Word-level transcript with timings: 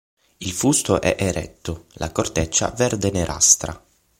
Il 0.39 0.49
fusto 0.51 0.99
è 0.99 1.15
eretto, 1.15 1.85
la 1.97 2.11
corteccia 2.11 2.71
verde 2.71 3.11
nerastra. 3.11 3.79